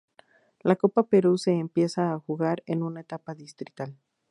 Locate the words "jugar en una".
2.17-3.01